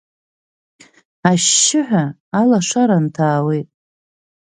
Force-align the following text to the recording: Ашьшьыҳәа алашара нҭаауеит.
Ашьшьыҳәа 1.29 2.03
алашара 2.39 2.97
нҭаауеит. 3.05 3.69